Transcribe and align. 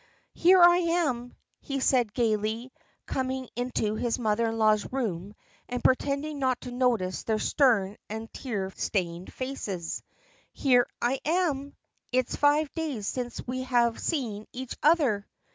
"Here 0.33 0.59
I 0.59 0.77
am," 0.77 1.35
he 1.59 1.79
said 1.79 2.15
gaily, 2.15 2.73
coming 3.05 3.47
into 3.55 3.93
his 3.93 4.17
mother 4.17 4.47
in 4.47 4.57
law's 4.57 4.91
room 4.91 5.35
and 5.69 5.83
pretending 5.83 6.39
not 6.39 6.59
to 6.61 6.71
notice 6.71 7.21
their 7.21 7.37
stern 7.37 7.97
and 8.09 8.27
tear 8.33 8.71
stained 8.75 9.31
faces. 9.31 10.01
"Here 10.53 10.87
I 11.03 11.19
am! 11.23 11.75
It's 12.11 12.35
five 12.35 12.73
days 12.73 13.05
since 13.07 13.45
we 13.45 13.61
have 13.65 13.99
seen 13.99 14.47
each 14.53 14.75
other!" 14.81 15.27